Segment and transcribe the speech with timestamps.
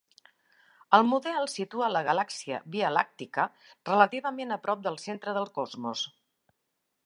[0.97, 3.47] El model situa la galàxia Via Làctica
[3.93, 6.07] relativament a prop del centre del cosmos.